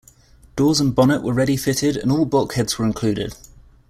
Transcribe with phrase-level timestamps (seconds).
[0.55, 3.35] Doors and bonnet were ready-fitted and all bulkheads were included.